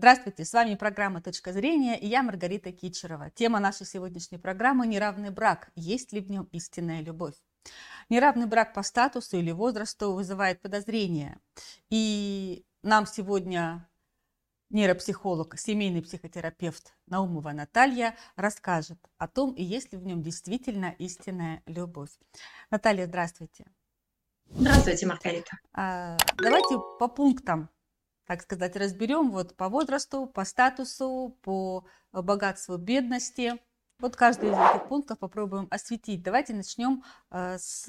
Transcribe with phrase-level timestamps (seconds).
[0.00, 3.28] Здравствуйте, с вами программа «Точка зрения» и я Маргарита Кичерова.
[3.28, 5.70] Тема нашей сегодняшней программы– неравный брак.
[5.74, 7.34] Есть ли в нем истинная любовь?
[8.08, 11.38] Неравный брак по статусу или возрасту вызывает подозрения.
[11.90, 13.90] И нам сегодня
[14.70, 22.18] нейропсихолог, семейный психотерапевт Наумова Наталья расскажет о том, есть ли в нем действительно истинная любовь.
[22.70, 23.66] Наталья, здравствуйте.
[24.48, 25.58] Здравствуйте, Маргарита.
[25.74, 27.68] А, давайте по пунктам,
[28.30, 33.58] так сказать, разберем вот по возрасту, по статусу, по богатству, бедности.
[33.98, 36.22] Вот каждый из этих пунктов попробуем осветить.
[36.22, 37.88] Давайте начнем э, с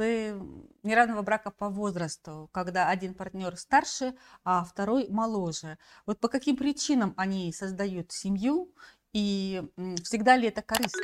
[0.81, 5.77] неравного брака по возрасту, когда один партнер старше, а второй моложе.
[6.07, 8.73] Вот по каким причинам они создают семью
[9.13, 9.61] и
[10.03, 11.03] всегда ли это корыстно?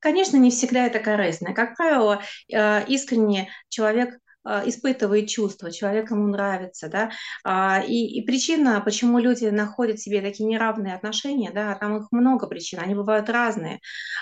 [0.00, 1.54] Конечно, не всегда это корыстно.
[1.54, 2.20] Как правило,
[2.52, 4.18] э, искренне человек
[4.66, 7.10] испытывает чувства, человек ему нравится, да,
[7.44, 12.46] а, и, и причина, почему люди находят себе такие неравные отношения, да, там их много
[12.46, 13.80] причин, они бывают разные.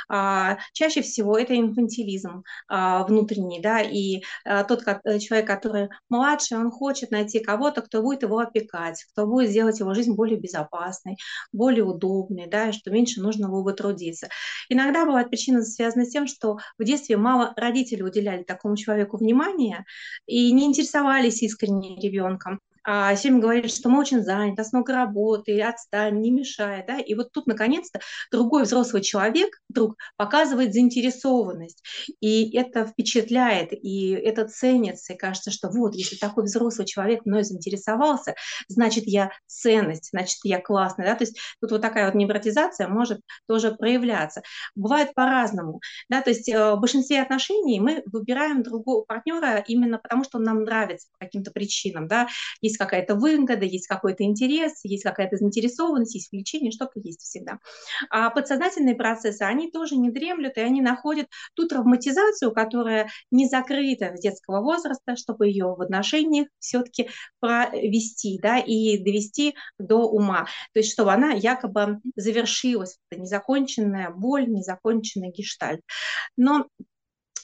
[0.09, 4.23] А, чаще всего это инфантилизм внутренний, да, и
[4.69, 9.51] тот э, человек, который младше, он хочет найти кого-то, кто будет его опекать, кто будет
[9.51, 11.17] сделать его жизнь более безопасной,
[11.53, 14.29] более удобной, да, и что меньше нужно было бы трудиться.
[14.69, 19.85] Иногда бывает причина связана с тем, что в детстве мало родителей уделяли такому человеку внимания,
[20.27, 25.61] и не интересовались искренне ребенком а семья говорит, что мы очень заняты, нас много работы,
[25.61, 27.99] отстань, не мешай, да, и вот тут, наконец-то,
[28.31, 31.83] другой взрослый человек вдруг показывает заинтересованность,
[32.21, 37.43] и это впечатляет, и это ценится, и кажется, что вот, если такой взрослый человек мной
[37.43, 38.37] заинтересовался,
[38.69, 43.21] значит, я ценность, значит, я классный, да, то есть тут вот такая вот невротизация может
[43.49, 44.43] тоже проявляться.
[44.77, 50.23] Бывает по-разному, да, то есть э, в большинстве отношений мы выбираем другого партнера именно потому,
[50.23, 52.29] что он нам нравится по каким-то причинам, да,
[52.61, 57.59] есть есть какая-то выгода, есть какой-то интерес, есть какая-то заинтересованность, есть влечение, что-то есть всегда.
[58.11, 64.17] А подсознательные процессы, они тоже не дремлют, и они находят ту травматизацию, которая не закрыта
[64.17, 67.09] с детского возраста, чтобы ее в отношениях все-таки
[67.41, 70.47] провести, да, и довести до ума.
[70.73, 75.81] То есть, чтобы она якобы завершилась, это незаконченная боль, незаконченный гештальт.
[76.37, 76.67] Но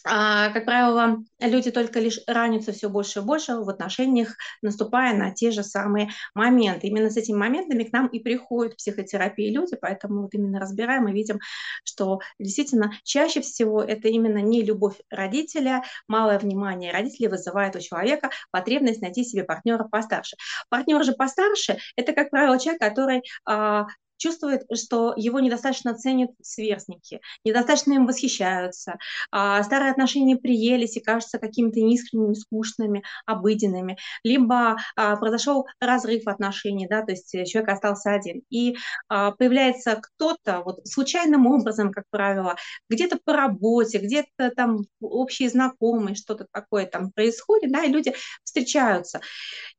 [0.04, 5.30] а, как правило, люди только лишь ранятся все больше и больше в отношениях, наступая на
[5.30, 6.88] те же самые моменты.
[6.88, 11.12] Именно с этими моментами к нам и приходят психотерапии люди, поэтому вот именно разбираем и
[11.12, 11.38] видим,
[11.84, 18.30] что действительно чаще всего это именно не любовь родителя, малое внимание родителей вызывает у человека
[18.50, 20.36] потребность найти себе партнера постарше.
[20.69, 23.86] Партнер же постарше– это, как правило, человек, который а,
[24.22, 28.98] чувствует, что его недостаточно ценят сверстники, недостаточно им восхищаются,
[29.32, 36.86] а старые отношения приелись и кажутся какими-то неискренними, скучными, обыденными, либо а, произошел разрыв отношений,
[36.88, 38.42] да, то есть человек остался один.
[38.48, 38.76] И
[39.08, 42.54] а, появляется кто-то вот случайным образом, как правило,
[42.88, 49.20] где-то по работе, где-то там общие знакомые, что-то такое там происходит, да, и люди встречаются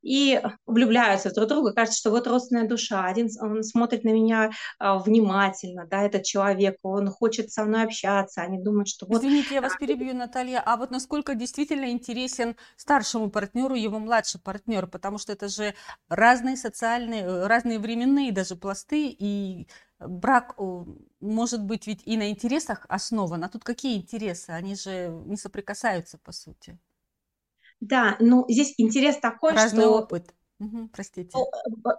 [0.02, 4.33] и влюбляются друг в друга, кажется, что вот родственная душа, один он смотрит на меня
[4.34, 9.20] меня а, внимательно, да, этот человек, он хочет со мной общаться, они думают, что вот...
[9.20, 14.88] Извините, я вас перебью, Наталья, а вот насколько действительно интересен старшему партнеру его младший партнер,
[14.88, 15.74] потому что это же
[16.10, 19.68] разные социальные, разные временные даже пласты, и
[20.00, 20.56] брак
[21.20, 24.50] может быть ведь и на интересах основан, а тут какие интересы?
[24.52, 26.78] Они же не соприкасаются, по сути.
[27.80, 29.98] Да, ну здесь интерес такой, Разный что...
[29.98, 30.34] опыт
[30.94, 31.38] Простите.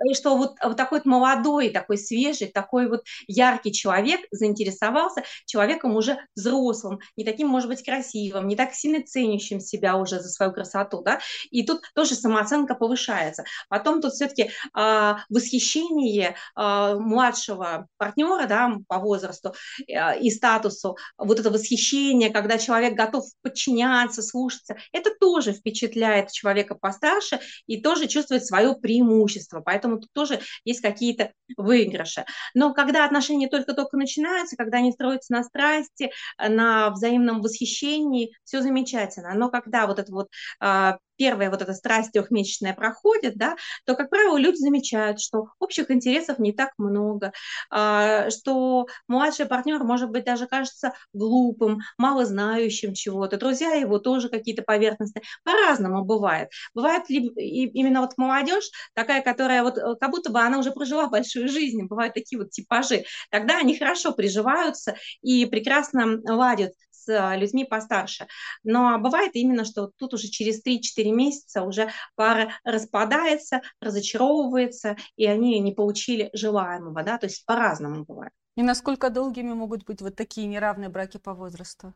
[0.09, 5.97] И что вот, вот такой вот молодой, такой свежий, такой вот яркий человек заинтересовался человеком
[5.97, 10.53] уже взрослым, не таким, может быть, красивым, не так сильно ценящим себя уже за свою
[10.53, 11.21] красоту, да,
[11.51, 13.45] и тут тоже самооценка повышается.
[13.69, 19.55] Потом тут все-таки а, восхищение а, младшего партнера, да, по возрасту
[19.93, 26.75] а, и статусу, вот это восхищение, когда человек готов подчиняться, слушаться, это тоже впечатляет человека
[26.75, 32.25] постарше и тоже чувствует свое преимущество, поэтому тут тоже есть какие-то выигрыши.
[32.55, 39.35] Но когда отношения только-только начинаются, когда они строятся на страсти, на взаимном восхищении, все замечательно.
[39.35, 40.29] Но когда вот это вот
[40.61, 43.57] а, первая вот эта страсть трехмесячная проходит, да,
[43.87, 47.33] то, как правило, люди замечают, что общих интересов не так много,
[47.71, 54.29] а, что младший партнер, может быть, даже кажется глупым, мало знающим чего-то, друзья его тоже
[54.29, 55.23] какие-то поверхностные.
[55.45, 56.49] По-разному бывает.
[56.75, 61.09] Бывает ли именно вот молодежь такая, которая вот э, как будто бы она уже прожила
[61.09, 63.05] большую жизнь, бывают такие вот типажи.
[63.31, 66.73] Тогда они хорошо приживаются и прекрасно ладят
[67.05, 68.27] с а, людьми постарше.
[68.63, 75.59] Но бывает именно, что тут уже через 3-4 месяца уже пара распадается, разочаровывается, и они
[75.61, 78.33] не получили желаемого, да, то есть по-разному бывает.
[78.57, 81.95] И насколько долгими могут быть вот такие неравные браки по возрасту?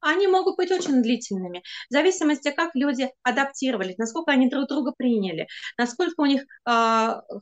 [0.00, 5.46] Они могут быть очень длительными, в зависимости, как люди адаптировались, насколько они друг друга приняли,
[5.78, 6.44] насколько у них э,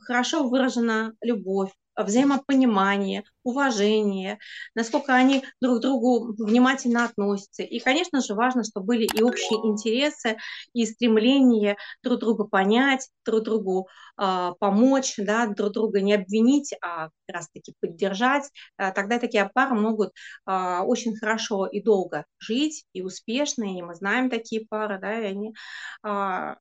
[0.05, 4.39] хорошо выражена любовь, взаимопонимание, уважение,
[4.75, 7.63] насколько они друг к другу внимательно относятся.
[7.63, 10.37] И, конечно же, важно, чтобы были и общие интересы,
[10.73, 17.09] и стремление друг друга понять, друг другу э, помочь, да, друг друга не обвинить, а
[17.27, 18.49] как раз-таки поддержать.
[18.77, 20.11] Э, тогда такие пары могут
[20.47, 25.25] э, очень хорошо и долго жить, и успешно, и мы знаем такие пары, да, и
[25.25, 25.53] они
[26.05, 26.55] э,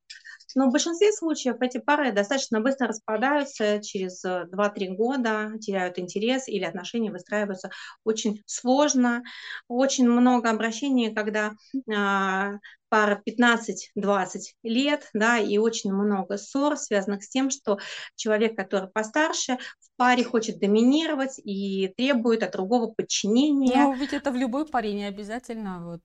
[0.55, 4.49] но в большинстве случаев эти пары достаточно быстро распадаются, через 2-3
[4.87, 7.71] э, года теряют интерес или отношения выстраиваются
[8.05, 9.23] очень сложно.
[9.69, 11.53] Очень много обращений, когда
[11.93, 12.55] а,
[12.91, 14.27] пара 15-20
[14.65, 17.79] лет, да, и очень много ссор, связанных с тем, что
[18.17, 23.85] человек, который постарше, в паре хочет доминировать и требует от другого подчинения.
[23.85, 26.03] Ну, ведь это в любой паре не обязательно вот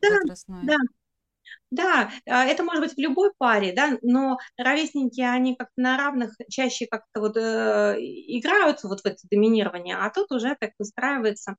[0.00, 0.64] да, возрастной.
[0.64, 0.76] Да,
[1.70, 6.34] да, а, это может быть в любой паре, да, но ровесники, они как-то на равных
[6.48, 11.56] чаще как-то вот э, играют вот в это доминирование, а тут уже так выстраивается.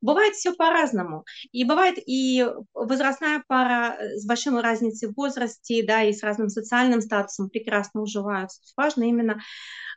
[0.00, 1.24] Бывает все по-разному.
[1.52, 6.48] И бывает и возрастная пара э, с большой разницей в возрасте, да, и с разным
[6.48, 8.60] социальным статусом прекрасно уживаются.
[8.76, 9.40] Важно именно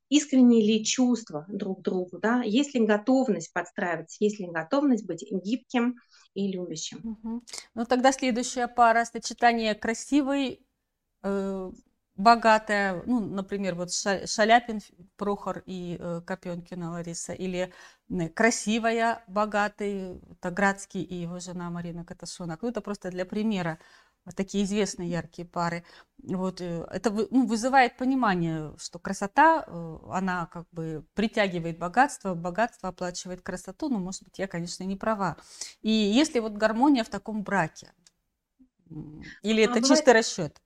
[0.10, 5.26] искренние ли чувства друг к другу, да, есть ли готовность подстраиваться, есть ли готовность быть
[5.32, 5.96] гибким
[6.36, 7.18] и любящим.
[7.74, 10.60] Ну тогда следующая пара сочетание красивой,
[11.24, 11.72] э,
[12.16, 14.80] богатая, ну, например, вот Шаляпин
[15.18, 17.74] Прохор и э, Копенкина Лариса, или
[18.10, 22.62] э, красивая, богатый, это Градский и его жена Марина Каташонок.
[22.62, 23.80] Ну, это просто для примера
[24.34, 25.84] такие известные яркие пары.
[26.24, 32.90] Вот, э, это ну, вызывает понимание, что красота, э, она как бы притягивает богатство, богатство
[32.90, 35.38] оплачивает красоту, но, может быть, я, конечно, не права.
[35.82, 37.92] И если вот гармония в таком браке,
[39.42, 39.88] или а это бывает...
[39.88, 40.62] чистый расчет?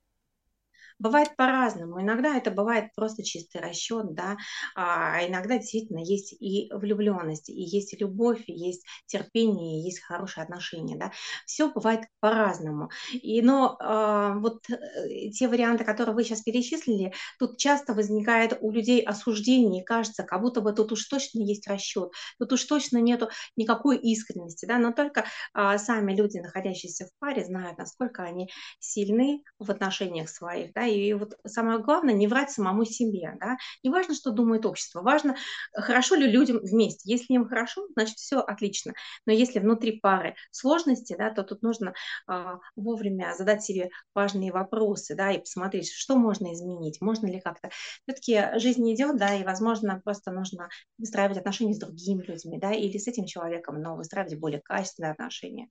[0.99, 2.01] Бывает по-разному.
[2.01, 4.35] Иногда это бывает просто чистый расчет, да,
[4.75, 10.43] а иногда действительно есть и влюбленность, и есть любовь, и есть терпение, и есть хорошие
[10.43, 11.11] отношения, да.
[11.45, 12.89] Все бывает по-разному.
[13.13, 18.71] И, но а, вот э, те варианты, которые вы сейчас перечислили, тут часто возникает у
[18.71, 22.97] людей осуждение, и кажется, как будто бы тут уж точно есть расчет, тут уж точно
[22.97, 28.49] нету никакой искренности, да, но только а, сами люди, находящиеся в паре, знают, насколько они
[28.79, 33.89] сильны в отношениях своих, да, и вот самое главное не врать самому себе, да, не
[33.89, 35.35] важно, что думает общество, важно,
[35.73, 38.93] хорошо ли людям вместе, если им хорошо, значит, все отлично,
[39.25, 41.93] но если внутри пары сложности, да, то тут нужно
[42.27, 47.69] а, вовремя задать себе важные вопросы, да, и посмотреть, что можно изменить, можно ли как-то,
[48.07, 52.97] все-таки жизнь идет, да, и, возможно, просто нужно выстраивать отношения с другими людьми, да, или
[52.97, 55.69] с этим человеком, но выстраивать более качественные отношения.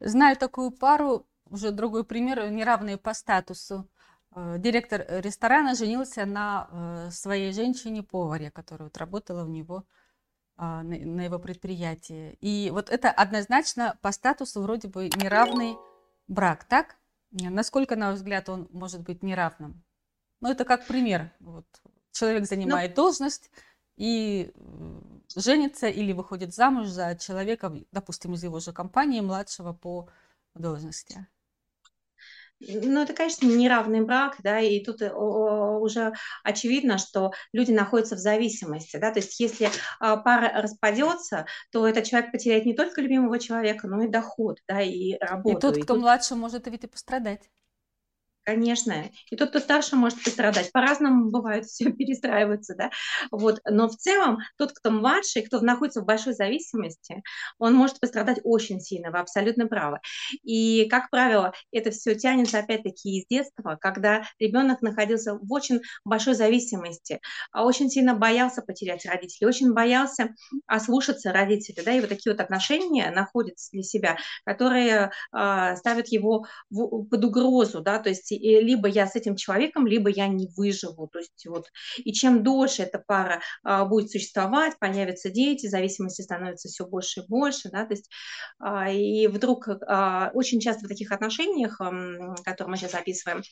[0.00, 3.88] Знаю такую пару, уже другой пример, неравные по статусу.
[4.34, 9.84] Э, директор ресторана женился на э, своей женщине-поваре, которая вот работала у него
[10.60, 12.36] а, на его предприятии.
[12.40, 15.76] И вот это однозначно по статусу вроде бы неравный
[16.26, 16.96] брак, так?
[17.30, 19.84] Насколько, на ваш взгляд, он может быть неравным?
[20.40, 21.30] Ну, это как пример.
[21.38, 21.64] Вот.
[22.10, 23.02] Человек занимает Но...
[23.04, 23.52] должность
[23.96, 24.52] и
[25.36, 30.08] женится или выходит замуж за человека, допустим, из его же компании, младшего по
[30.54, 31.26] должности.
[32.60, 36.12] Ну, это, конечно, неравный брак, да, и тут э, уже
[36.42, 42.04] очевидно, что люди находятся в зависимости, да, то есть если а, пара распадется, то этот
[42.04, 45.56] человек потеряет не только любимого человека, но и доход, да, и работу.
[45.56, 46.02] И тот, и кто тут...
[46.02, 47.48] младше, может ведь и пострадать.
[48.48, 49.10] Конечно.
[49.30, 50.72] И тот, кто старше, может пострадать.
[50.72, 52.90] По-разному бывает, все перестраивается, да.
[53.30, 53.60] Вот.
[53.68, 57.22] Но в целом тот, кто младший, кто находится в большой зависимости,
[57.58, 59.98] он может пострадать очень сильно, вы абсолютно правы.
[60.42, 66.32] И, как правило, это все тянется опять-таки из детства, когда ребенок находился в очень большой
[66.32, 67.20] зависимости,
[67.52, 70.34] а очень сильно боялся потерять родителей, очень боялся
[70.66, 76.46] ослушаться родителей, да, и вот такие вот отношения находятся для себя, которые э, ставят его
[76.70, 81.08] в, под угрозу, да, то есть либо я с этим человеком, либо я не выживу.
[81.08, 81.66] То есть вот,
[81.98, 87.26] и чем дольше эта пара а, будет существовать, появятся дети, зависимости становится все больше и
[87.26, 88.08] больше, да, то есть
[88.58, 91.78] а, и вдруг а, очень часто в таких отношениях,
[92.44, 93.42] которые мы сейчас описываем,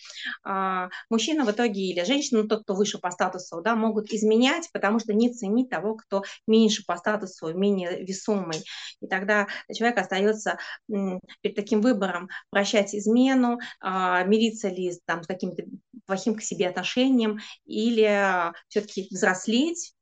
[0.45, 4.69] а, мужчина в итоге или женщина, ну, тот, кто выше по статусу, да, могут изменять,
[4.73, 8.63] потому что не ценить того, кто меньше по статусу, менее весомый.
[9.01, 15.65] И тогда человек остается перед таким выбором прощать измену, мириться ли там, с каким-то
[16.07, 19.97] плохим к себе отношением или все-таки взрослеть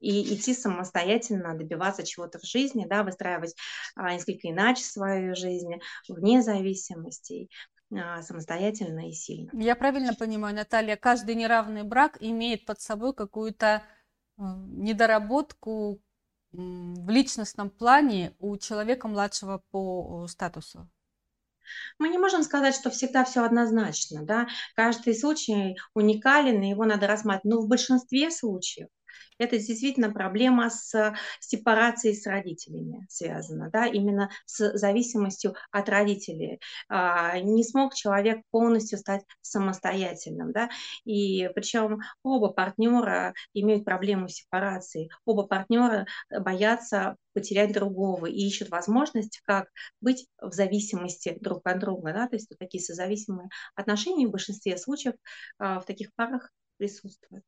[0.00, 3.54] и идти самостоятельно, добиваться чего-то в жизни, да, выстраивать
[3.94, 5.74] а, несколько иначе свою жизнь,
[6.08, 7.50] вне зависимостей,
[7.94, 9.50] а, самостоятельно и сильно.
[9.52, 13.82] Я правильно понимаю, Наталья, каждый неравный брак имеет под собой какую-то
[14.38, 16.00] э, недоработку
[16.52, 20.88] в личностном плане у человека младшего по статусу?
[21.98, 24.48] Мы не можем сказать, что всегда все однозначно, да.
[24.76, 27.44] Каждый случай уникален, и его надо рассматривать.
[27.56, 28.88] Но в большинстве случаев
[29.38, 36.60] это действительно проблема с сепарацией с родителями связана, да, именно с зависимостью от родителей.
[36.88, 40.68] А, не смог человек полностью стать самостоятельным, да,
[41.04, 48.70] и причем оба партнера имеют проблему с сепарацией, оба партнера боятся потерять другого и ищут
[48.70, 49.68] возможность, как
[50.00, 55.14] быть в зависимости друг от друга, да, то есть такие созависимые отношения в большинстве случаев
[55.58, 57.44] а, в таких парах присутствуют.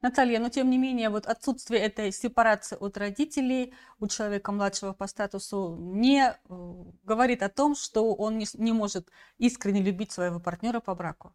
[0.00, 5.06] Наталья, но тем не менее, вот отсутствие этой сепарации от родителей у человека младшего по
[5.06, 6.34] статусу не э,
[7.02, 11.34] говорит о том, что он не, не может искренне любить своего партнера по браку.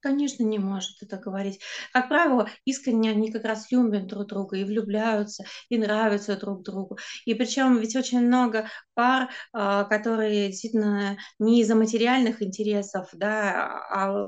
[0.00, 1.60] Конечно, не может это говорить.
[1.92, 6.98] Как правило, искренне они как раз любят друг друга и влюбляются, и нравятся друг другу.
[7.24, 14.26] И причем ведь очень много пар, а, которые действительно не из-за материальных интересов, да, а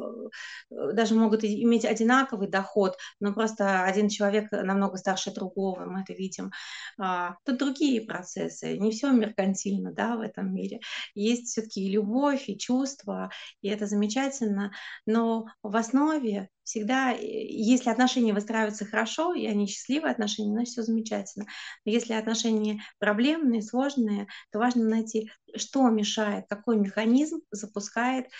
[0.70, 6.12] э, даже могут иметь одинаковый доход, но просто один человек намного старше другого, мы это
[6.12, 6.52] видим.
[7.00, 10.78] А, тут другие процессы, не все меркантильно, да, в этом мире.
[11.16, 13.30] Есть все-таки и любовь, и чувства,
[13.62, 14.70] и это замечательно,
[15.04, 20.82] но в основе всегда, э, если отношения выстраиваются хорошо, и они счастливые отношения, значит, все
[20.82, 21.46] замечательно.
[21.84, 28.30] Но если отношения проблемные, сложные, то важно найти, что мешает, какой механизм запускает э,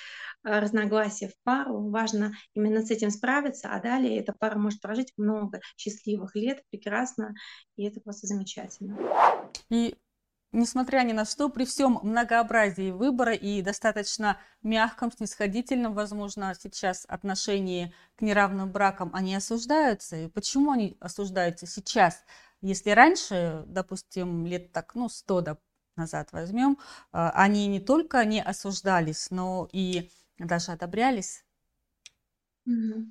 [0.60, 1.90] разногласия в пару.
[1.90, 7.34] Важно именно с этим справиться, а далее эта пара может прожить много счастливых лет, прекрасно,
[7.76, 8.96] и это просто замечательно.
[9.70, 9.96] И
[10.52, 17.94] Несмотря ни на что, при всем многообразии выбора и достаточно мягком, снисходительном, возможно, сейчас отношении
[18.16, 20.16] к неравным бракам, они осуждаются.
[20.16, 22.24] И почему они осуждаются сейчас?
[22.62, 25.44] Если раньше, допустим, лет так, ну, сто
[25.94, 26.78] назад возьмем,
[27.12, 31.44] а, они не только не осуждались, но и даже одобрялись.
[32.66, 33.06] Угу.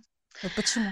[0.56, 0.90] Почему?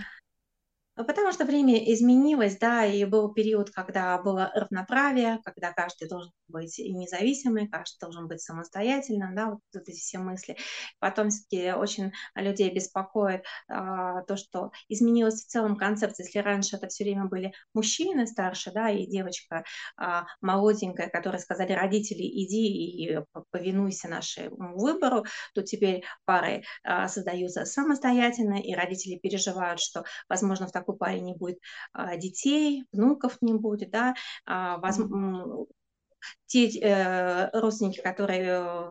[0.98, 6.32] Ну, потому что время изменилось, да, и был период, когда было равноправие, когда каждый должен
[6.48, 10.58] быть независимый, каждый должен быть самостоятельным, да, вот эти все мысли.
[11.00, 16.25] Потом все-таки очень людей беспокоит а, то, что изменилась в целом концепция.
[16.25, 19.63] Если раньше это все время были мужчины старше, да, и девочка
[19.98, 23.20] а, молоденькая, которые сказали родители, иди и
[23.51, 30.72] повинуйся нашему выбору, то теперь пары а, создаются самостоятельно, и родители переживают, что, возможно, в
[30.72, 31.60] такой парень не будет
[31.94, 34.98] а, детей, внуков не будет, да, а, воз...
[36.46, 38.89] те э, родственники, которые э,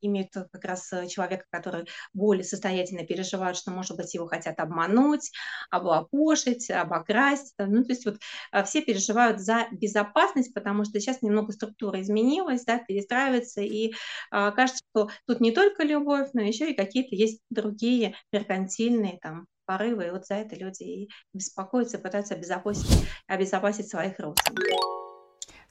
[0.00, 5.30] имеют как раз человека, который более состоятельно переживают, что, может быть, его хотят обмануть,
[5.70, 7.54] облапошить, обокрасть.
[7.58, 8.18] Ну, то есть вот
[8.52, 13.92] а, все переживают за безопасность, потому что сейчас немного структура изменилась, да, перестраивается, и
[14.30, 19.46] а, кажется, что тут не только любовь, но еще и какие-то есть другие меркантильные там
[19.66, 24.93] порывы, и вот за это люди и беспокоятся, пытаются обезопасить, обезопасить своих родственников.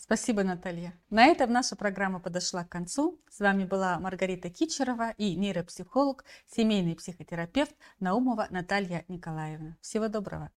[0.05, 0.93] Спасибо, Наталья.
[1.09, 3.21] На этом наша программа подошла к концу.
[3.29, 9.77] С вами была Маргарита Кичерова и нейропсихолог, семейный психотерапевт Наумова Наталья Николаевна.
[9.79, 10.51] Всего доброго.